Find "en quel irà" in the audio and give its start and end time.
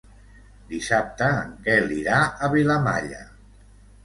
1.41-2.23